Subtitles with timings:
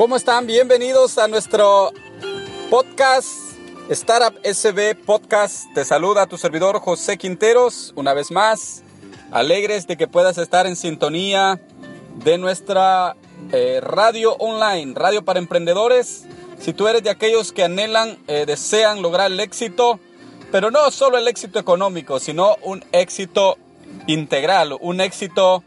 [0.00, 0.46] ¿Cómo están?
[0.46, 1.92] Bienvenidos a nuestro
[2.70, 3.28] podcast
[3.90, 5.70] Startup SB Podcast.
[5.74, 8.82] Te saluda tu servidor José Quinteros una vez más.
[9.30, 11.60] Alegres de que puedas estar en sintonía
[12.24, 13.14] de nuestra
[13.52, 16.24] eh, radio online, radio para emprendedores.
[16.58, 20.00] Si tú eres de aquellos que anhelan, eh, desean lograr el éxito,
[20.50, 23.58] pero no solo el éxito económico, sino un éxito
[24.06, 25.62] integral, un éxito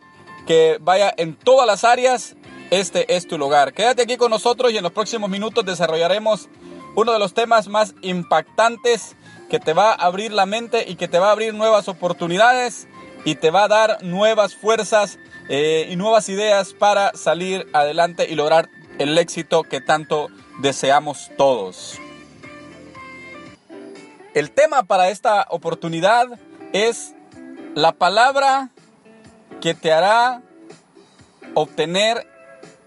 [0.48, 2.36] que vaya en todas las áreas
[2.80, 3.74] este es tu lugar.
[3.74, 6.50] Quédate aquí con nosotros y en los próximos minutos desarrollaremos
[6.96, 9.16] uno de los temas más impactantes
[9.48, 12.88] que te va a abrir la mente y que te va a abrir nuevas oportunidades
[13.26, 18.34] y te va a dar nuevas fuerzas eh, y nuevas ideas para salir adelante y
[18.34, 22.00] lograr el éxito que tanto deseamos todos.
[24.34, 26.28] El tema para esta oportunidad
[26.72, 27.14] es
[27.76, 28.72] la palabra
[29.62, 30.42] que te hará
[31.54, 32.33] obtener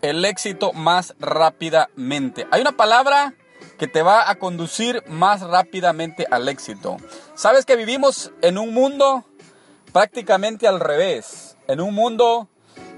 [0.02, 2.46] el éxito más rápidamente.
[2.50, 3.34] Hay una palabra
[3.78, 6.96] que te va a conducir más rápidamente al éxito.
[7.34, 9.24] Sabes que vivimos en un mundo
[9.92, 12.48] prácticamente al revés, en un mundo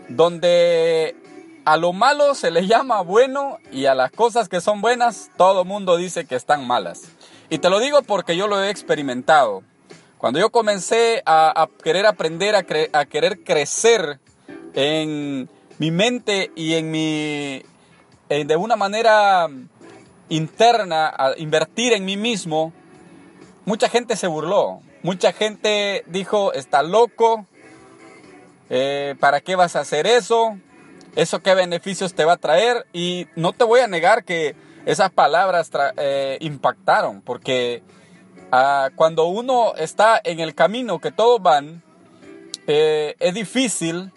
[0.08, 1.16] donde
[1.64, 5.64] a lo malo se le llama bueno y a las cosas que son buenas todo
[5.64, 7.02] mundo dice que están malas.
[7.50, 9.62] Y te lo digo porque yo lo he experimentado.
[10.18, 14.18] Cuando yo comencé a, querer aprender, a querer crecer
[14.74, 17.62] en, mi mente y en mi,
[18.28, 19.48] de una manera
[20.28, 22.72] interna, a invertir en mí mismo,
[23.64, 24.80] mucha gente se burló.
[25.02, 27.46] Mucha gente dijo, está loco,
[28.68, 30.58] eh, ¿para qué vas a hacer eso?
[31.14, 32.86] ¿Eso qué beneficios te va a traer?
[32.92, 37.82] Y no te voy a negar que esas palabras eh, impactaron, porque
[38.50, 41.82] ah, cuando uno está en el camino que todos van,
[42.66, 44.12] eh, es difícil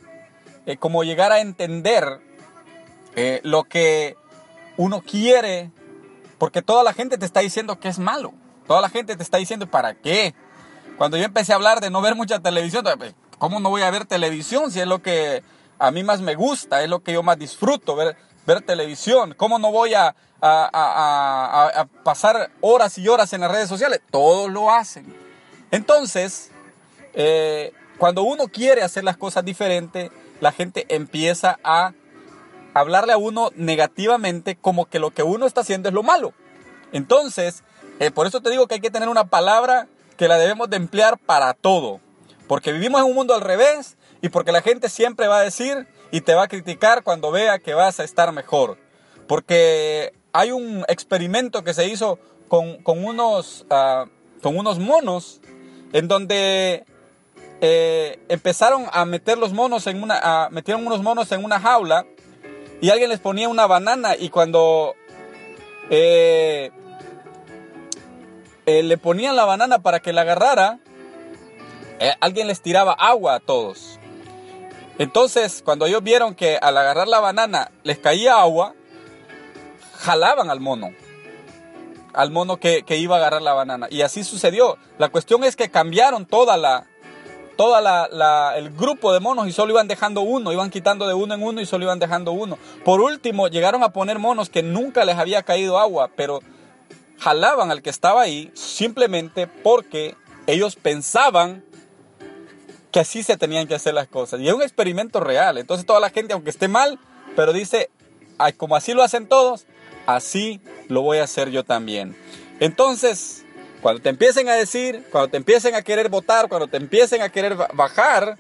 [0.65, 2.19] eh, como llegar a entender
[3.15, 4.15] eh, lo que
[4.77, 5.71] uno quiere,
[6.37, 8.33] porque toda la gente te está diciendo que es malo,
[8.67, 10.33] toda la gente te está diciendo para qué.
[10.97, 13.91] Cuando yo empecé a hablar de no ver mucha televisión, pues, ¿cómo no voy a
[13.91, 15.43] ver televisión si es lo que
[15.79, 19.33] a mí más me gusta, es lo que yo más disfruto, ver, ver televisión?
[19.35, 24.01] ¿Cómo no voy a, a, pasar horas y horas en las redes sociales?
[24.11, 25.11] Todos lo hacen.
[25.71, 26.51] Entonces,
[27.13, 30.11] eh, cuando uno quiere hacer las cosas diferentes,
[30.41, 31.93] la gente empieza a
[32.73, 36.33] hablarle a uno negativamente como que lo que uno está haciendo es lo malo.
[36.91, 37.63] Entonces,
[37.99, 39.87] eh, por eso te digo que hay que tener una palabra
[40.17, 42.01] que la debemos de emplear para todo.
[42.47, 45.87] Porque vivimos en un mundo al revés y porque la gente siempre va a decir
[46.11, 48.77] y te va a criticar cuando vea que vas a estar mejor.
[49.27, 54.07] Porque hay un experimento que se hizo con, unos, ah,
[54.41, 55.39] con unos monos
[55.93, 56.85] en donde
[57.63, 62.07] eh, empezaron a meter los monos en una, metieron unos monos en una jaula
[62.81, 64.95] y alguien les ponía una banana y cuando
[65.91, 66.71] eh,
[68.65, 70.79] eh, le ponían la banana para que la agarrara,
[72.19, 73.99] alguien les tiraba agua a todos.
[74.97, 78.73] Entonces, cuando ellos vieron que al agarrar la banana les caía agua,
[79.99, 80.89] jalaban al mono.
[82.13, 83.87] Al mono que, que iba a agarrar la banana.
[83.91, 84.79] Y así sucedió.
[84.97, 86.87] La cuestión es que cambiaron toda la,
[87.61, 87.77] todo
[88.57, 91.61] el grupo de monos y solo iban dejando uno, iban quitando de uno en uno
[91.61, 92.57] y solo iban dejando uno.
[92.83, 96.39] Por último, llegaron a poner monos que nunca les había caído agua, pero
[97.19, 100.15] jalaban al que estaba ahí simplemente porque
[100.47, 101.63] ellos pensaban
[102.91, 104.39] que así se tenían que hacer las cosas.
[104.39, 105.59] Y es un experimento real.
[105.59, 106.97] Entonces toda la gente, aunque esté mal,
[107.35, 107.91] pero dice,
[108.57, 109.67] como así lo hacen todos,
[110.07, 112.17] así lo voy a hacer yo también.
[112.59, 113.45] Entonces,
[113.81, 117.29] cuando te empiecen a decir, cuando te empiecen a querer votar, cuando te empiecen a
[117.29, 118.37] querer bajar,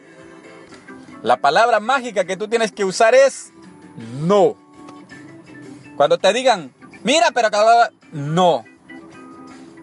[1.23, 3.51] la palabra mágica que tú tienes que usar es
[4.19, 4.55] no.
[5.97, 6.73] Cuando te digan,
[7.03, 7.49] mira, pero
[8.11, 8.65] no.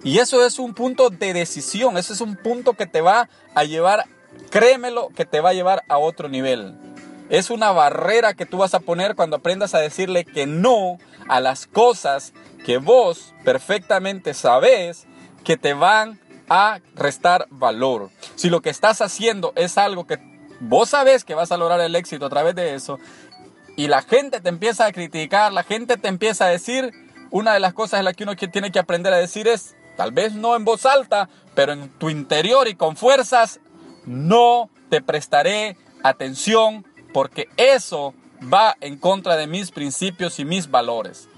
[0.05, 3.64] Y eso es un punto de decisión, eso es un punto que te va a
[3.64, 4.06] llevar,
[4.50, 6.76] créemelo, que te va a llevar a otro nivel.
[7.31, 11.40] Es una barrera que tú vas a poner cuando aprendas a decirle que no a
[11.40, 12.32] las cosas
[12.64, 15.06] que vos perfectamente sabes
[15.44, 18.11] que te van a restar valor.
[18.35, 20.19] Si lo que estás haciendo es algo que
[20.61, 22.99] vos sabes que vas a lograr el éxito a través de eso,
[23.76, 26.93] y la gente te empieza a criticar, la gente te empieza a decir,
[27.31, 30.11] una de las cosas en las que uno tiene que aprender a decir es, tal
[30.11, 33.61] vez no en voz alta, pero en tu interior y con fuerzas,
[34.05, 38.14] no te prestaré atención porque eso
[38.52, 41.29] va en contra de mis principios y mis valores.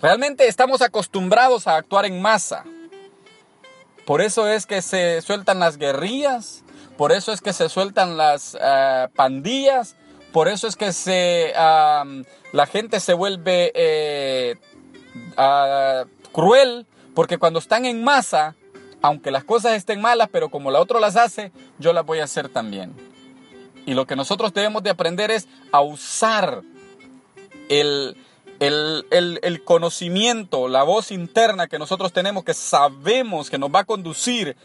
[0.00, 2.64] Realmente estamos acostumbrados a actuar en masa.
[4.06, 6.62] Por eso es que se sueltan las guerrillas,
[6.96, 9.96] por eso es que se sueltan las eh, pandillas,
[10.32, 14.56] por eso es que la gente se vuelve eh,
[16.32, 18.56] cruel, porque cuando están en masa,
[19.00, 22.24] aunque las cosas estén malas, pero como la otra las hace, yo las voy a
[22.24, 22.94] hacer también.
[23.86, 26.62] Y lo que nosotros debemos de aprender es a usar
[27.68, 28.16] el,
[28.60, 34.56] el, conocimiento, la voz interna que nosotros tenemos, que sabemos que nos va a conducir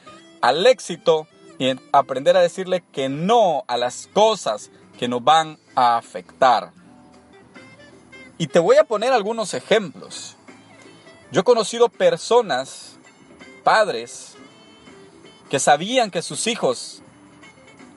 [0.41, 1.27] al éxito
[1.57, 6.71] y aprender a decirle que no a las cosas que nos van a afectar.
[8.37, 10.37] Y te voy a poner algunos ejemplos.
[11.31, 12.97] Yo he conocido personas,
[13.63, 14.35] padres,
[15.49, 17.01] que sabían que sus hijos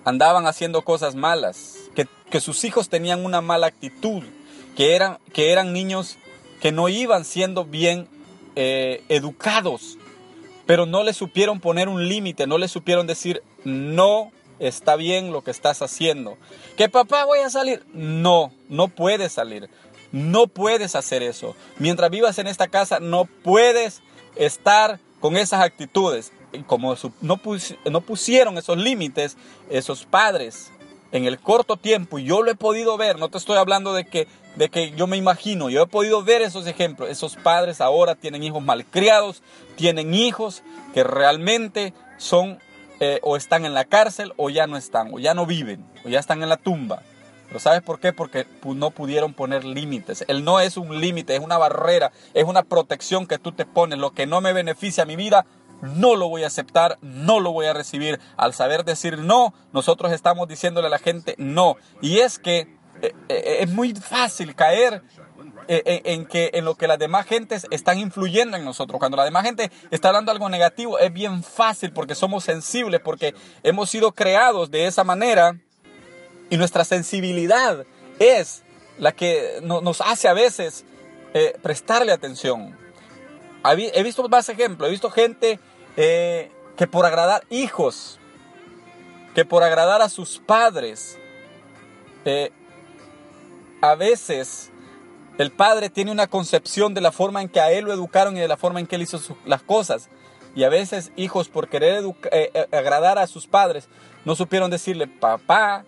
[0.04, 4.22] andaban haciendo cosas malas, que, sus hijos tenían una mala actitud,
[4.76, 6.18] que eran, que eran niños
[6.60, 8.08] que no iban siendo bien
[8.56, 9.98] eh, educados,
[10.66, 15.42] pero no le supieron poner un límite, no le supieron decir, no está bien lo
[15.42, 16.38] que estás haciendo.
[16.76, 17.84] Que papá voy a salir.
[17.92, 19.68] No, no puedes salir.
[20.12, 21.56] No puedes hacer eso.
[21.78, 24.02] Mientras vivas en esta casa, no puedes
[24.36, 26.32] estar con esas actitudes
[26.66, 27.38] como no,
[27.90, 29.36] no pusieron esos límites,
[29.70, 30.70] esos padres,
[31.12, 34.06] en el corto tiempo, y yo lo he podido ver, no te estoy hablando de
[34.06, 38.14] que, de que yo me imagino, yo he podido ver esos ejemplos, esos padres ahora
[38.14, 39.42] tienen hijos malcriados,
[39.76, 40.62] tienen hijos
[40.92, 42.58] que realmente son
[43.00, 46.08] eh, o están en la cárcel o ya no están, o ya no viven, o
[46.08, 47.02] ya están en la tumba.
[47.48, 48.14] Pero ¿sabes por qué?
[48.14, 50.24] Porque no pudieron poner límites.
[50.26, 53.98] El no es un límite, es una barrera, es una protección que tú te pones.
[53.98, 55.44] Lo que no me beneficia a mi vida,
[55.82, 58.20] no lo voy a aceptar, no lo voy a recibir.
[58.38, 61.76] Al saber decir no, nosotros estamos diciéndole a la gente no.
[62.00, 62.71] Y es que
[63.28, 65.02] es muy fácil caer
[65.68, 68.98] eh, en, que, en lo que las demás gentes están influyendo en nosotros.
[68.98, 73.34] Cuando la demás gente está hablando algo negativo, es bien fácil porque somos sensibles, porque
[73.62, 75.56] hemos sido creados de esa manera
[76.50, 77.84] y nuestra sensibilidad
[78.18, 78.62] es
[78.98, 80.84] la que nos hace a veces
[81.62, 82.76] prestarle atención.
[83.64, 85.60] He visto más ejemplos, he visto gente
[85.96, 88.18] eh, que por agradar hijos,
[89.34, 91.18] que por agradar a sus padres,
[92.24, 92.50] eh,
[93.82, 94.70] a veces
[95.38, 98.40] el padre tiene una concepción de la forma en que a él lo educaron y
[98.40, 100.08] de la forma en que él hizo las cosas.
[100.54, 103.88] Y a veces hijos por querer eh, agradar a sus padres
[104.24, 105.84] no supieron decirle, papá,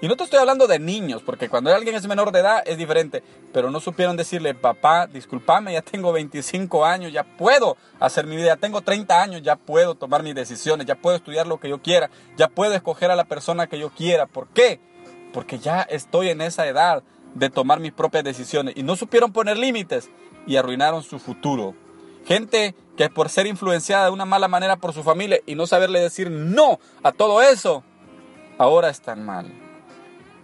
[0.00, 2.76] y no te estoy hablando de niños, porque cuando alguien es menor de edad es
[2.76, 8.36] diferente, pero no supieron decirle, papá, discúlpame, ya tengo 25 años, ya puedo hacer mi
[8.36, 11.68] vida, ya tengo 30 años, ya puedo tomar mis decisiones, ya puedo estudiar lo que
[11.68, 14.26] yo quiera, ya puedo escoger a la persona que yo quiera.
[14.26, 14.78] ¿Por qué?
[15.32, 17.02] Porque ya estoy en esa edad
[17.34, 20.10] de tomar mis propias decisiones y no supieron poner límites
[20.46, 21.74] y arruinaron su futuro.
[22.26, 26.00] Gente que por ser influenciada de una mala manera por su familia y no saberle
[26.00, 27.82] decir no a todo eso,
[28.58, 29.52] ahora están mal.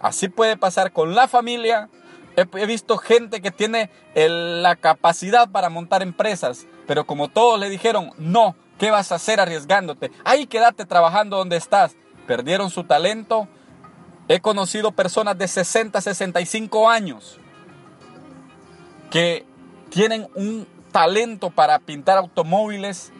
[0.00, 1.88] Así puede pasar con la familia.
[2.36, 8.10] He, visto gente que tiene la capacidad para montar empresas, pero como todos le dijeron,
[8.16, 10.10] no, ¿qué vas a hacer arriesgándote?
[10.24, 11.96] Ahí quédate trabajando donde estás.
[12.26, 13.48] Perdieron su talento.
[14.32, 17.40] He conocido personas de 60, 65 años
[19.10, 19.44] que
[19.88, 23.10] tienen un talento para pintar automóviles,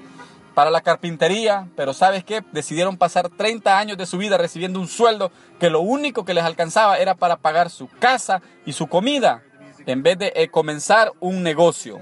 [0.55, 2.45] para la carpintería, pero ¿sabes qué?
[2.52, 6.45] Decidieron pasar 30 años de su vida recibiendo un sueldo que lo único que les
[6.45, 9.43] alcanzaba era para pagar su casa y su comida,
[9.87, 11.99] en vez de eh, comenzar un negocio.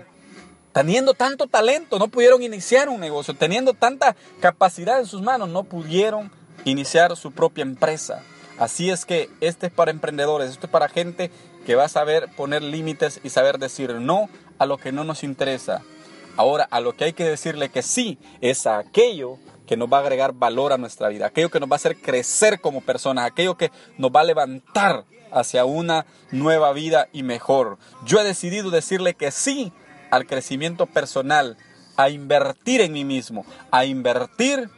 [0.74, 3.32] Teniendo tanto talento, no pudieron iniciar un negocio.
[3.32, 6.30] Teniendo tanta capacidad en sus manos, no pudieron
[6.66, 8.22] iniciar su propia empresa.
[8.58, 11.30] Así es que este es para emprendedores, esto es para gente
[11.64, 15.22] que va a saber poner límites y saber decir no a lo que no nos
[15.22, 15.82] interesa.
[16.36, 19.98] Ahora, a lo que hay que decirle que sí es a aquello que nos va
[19.98, 23.26] a agregar valor a nuestra vida, aquello que nos va a hacer crecer como personas,
[23.26, 27.78] aquello que nos va a levantar hacia una nueva vida y mejor.
[28.04, 29.72] Yo he decidido decirle que sí
[30.10, 31.56] al crecimiento personal,
[31.96, 34.70] a invertir en mí mismo, a invertir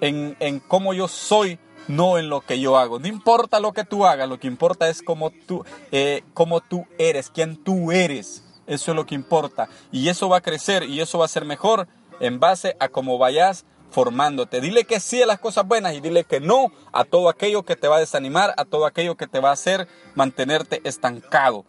[0.00, 2.98] en, en cómo yo soy, no en lo que yo hago.
[2.98, 6.86] No importa lo que tú hagas, lo que importa es cómo tú, eh, cómo tú
[6.98, 8.42] eres, quién tú eres.
[8.66, 9.68] Eso es lo que importa.
[9.92, 11.86] Y eso va a crecer y eso va a ser mejor
[12.20, 14.60] en base a cómo vayas formándote.
[14.60, 17.76] Dile que sí a las cosas buenas y dile que no a todo aquello que
[17.76, 21.64] te va a desanimar, a todo aquello que te va a hacer mantenerte estancado.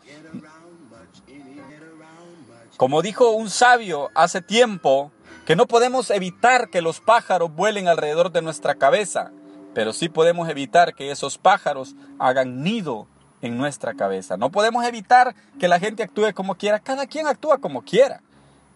[2.77, 5.11] Como dijo un sabio hace tiempo,
[5.45, 9.31] que no podemos evitar que los pájaros vuelen alrededor de nuestra cabeza,
[9.75, 13.07] pero sí podemos evitar que esos pájaros hagan nido
[13.41, 14.37] en nuestra cabeza.
[14.37, 18.21] No podemos evitar que la gente actúe como quiera, cada quien actúa como quiera,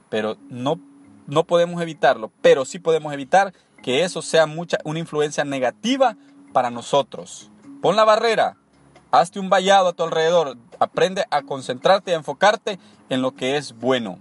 [0.10, 0.78] pero no,
[1.26, 6.18] no podemos evitarlo, pero sí podemos evitar que eso sea mucha, una influencia negativa
[6.52, 7.50] para nosotros.
[7.82, 8.58] Pon la barrera,
[9.10, 12.78] hazte un vallado a tu alrededor, aprende a concentrarte y a enfocarte
[13.08, 14.20] en lo que es bueno.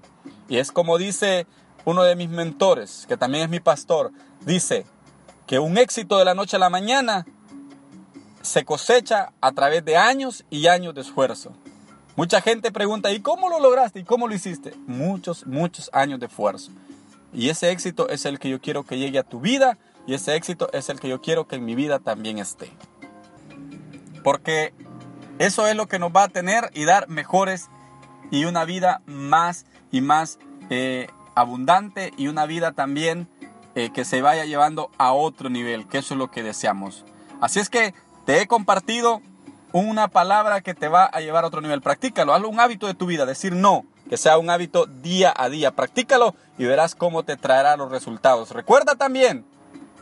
[0.49, 1.49] Y es como dice
[1.85, 4.87] uno de mis mentores, que también es mi pastor, dice
[5.49, 7.27] que un éxito de la noche a la mañana
[8.43, 11.53] se cosecha a través de años y años de esfuerzo.
[12.17, 13.99] Mucha gente pregunta, ¿y cómo lo lograste?
[13.99, 14.75] ¿Y cómo lo hiciste?
[14.87, 16.71] Muchos, muchos años de esfuerzo.
[17.33, 20.37] Y ese éxito es el que yo quiero que llegue a tu vida y ese
[20.37, 22.71] éxito es el que yo quiero que en mi vida también esté.
[24.23, 24.75] Porque
[25.39, 27.71] eso es lo que nos va a tener y dar mejores
[28.31, 30.39] y una vida más y más
[30.69, 33.29] eh, abundante y una vida también
[33.79, 37.05] eh, que se vaya llevando a otro nivel, que eso es lo que deseamos.
[37.41, 37.95] Así es que
[38.27, 39.23] te he compartido
[39.73, 41.81] una palabra que te va a llevar a otro nivel.
[41.81, 45.49] Practícalo, hazlo un hábito de tu vida, decir no, que sea un hábito día a
[45.49, 45.77] día.
[45.77, 48.51] Practícalo y verás cómo te traerá los resultados.
[48.51, 49.45] Recuerda también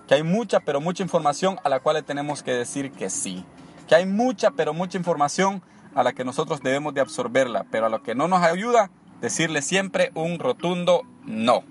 [0.08, 3.44] que hay mucha, pero mucha información a la cual tenemos que decir que sí.
[3.86, 5.60] Que hay mucha, pero mucha información
[5.94, 8.88] a la que nosotros debemos de absorberla, pero a lo que no nos ayuda,
[9.20, 11.62] decirle siempre un rotundo no.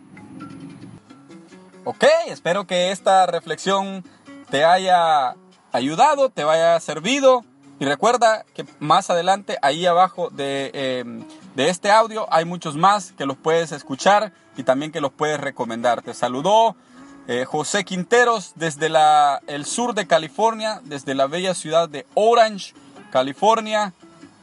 [1.88, 4.04] Ok, espero que esta reflexión
[4.50, 5.36] te haya
[5.72, 7.46] ayudado, te haya servido.
[7.80, 11.24] Y recuerda que más adelante, ahí abajo de, em,
[11.54, 15.40] de, este audio, hay muchos más que los puedes escuchar y también que los puedes
[15.40, 16.02] recomendar.
[16.02, 16.76] Te saludó
[17.28, 22.74] eh, José Quinteros desde la, el sur de California, desde la bella ciudad de Orange,
[23.12, 23.94] California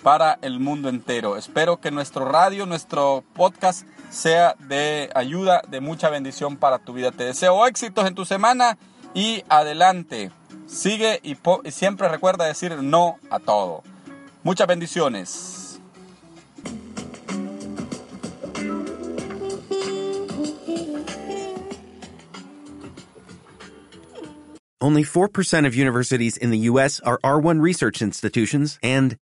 [0.02, 1.37] para el mundo entero.
[1.37, 7.12] Espero que nuestro radio, nuestro podcast sea de ayuda, de mucha bendición para tu vida.
[7.12, 8.76] Te deseo éxitos en tu semana
[9.14, 10.30] y adelante.
[10.66, 11.37] Sigue y,
[11.71, 13.82] siempre recuerda decir no a todo.
[14.42, 15.59] Muchas bendiciones.
[24.80, 26.99] Only 4% of universities in the U.S.
[27.04, 29.16] are R1 research institutions, and